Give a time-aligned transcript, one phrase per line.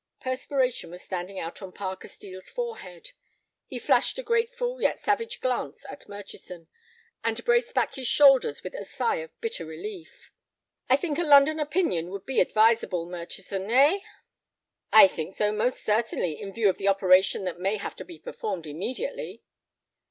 [0.19, 3.11] Perspiration was standing out on Parker Steel's forehead.
[3.67, 6.69] He flashed a grateful yet savage glance at Murchison,
[7.23, 10.31] and braced back his shoulders with a sigh of bitter relief.
[10.89, 13.99] "I think a London opinion would be advisable, Murchison, eh?"
[14.91, 18.17] "I think so, most certainly, in view of the operation that may have to be
[18.17, 19.43] performed immediately."